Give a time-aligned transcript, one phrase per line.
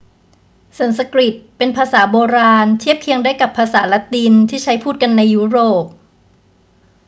[0.77, 5.85] สันสกฤตเป็นภาษาโบราณ เทียบเคียงได้กับภาษาละตินที่ใช้พูดกันอยู่ในยุโรป